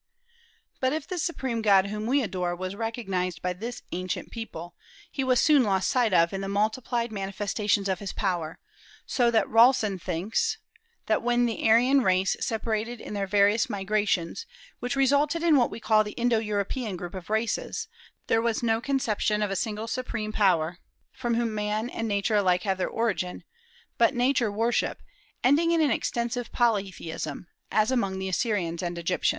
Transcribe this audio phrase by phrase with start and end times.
[0.79, 4.73] But if the Supreme God whom we adore was recognized by this ancient people,
[5.11, 8.57] he was soon lost sight of in the multiplied manifestations of his power,
[9.05, 10.57] so that Rawlinson thinks
[11.05, 14.47] that when the Aryan race separated in their various migrations,
[14.79, 17.87] which resulted in what we call the Indo European group of races,
[18.25, 20.79] there was no conception of a single supreme power,
[21.11, 23.43] from whom man and nature have alike their origin,
[23.99, 25.03] but Nature worship,
[25.43, 29.29] ending in an extensive polytheism, as among the Assyrians and Egyptians.